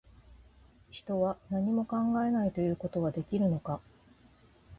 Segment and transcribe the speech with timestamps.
[0.89, 3.79] 人は、何も考えないということはできるのか